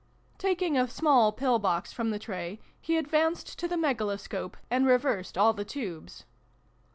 [0.39, 5.37] Taking a small pill box from the tray, he advanced to the Megaloscope, and reversed
[5.37, 6.23] all the tubes.